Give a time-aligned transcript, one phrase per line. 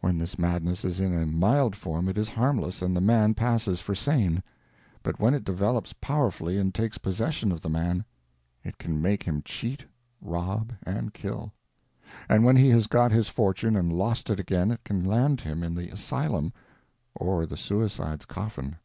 [0.00, 3.82] When this madness is in a mild form it is harmless and the man passes
[3.82, 4.42] for sane;
[5.02, 8.06] but when it develops powerfully and takes possession of the man,
[8.64, 9.84] it can make him cheat,
[10.22, 11.52] rob, and kill;
[12.30, 15.62] and when he has got his fortune and lost it again it can land him
[15.62, 16.54] in the asylum
[17.14, 18.76] or the suicide's coffin.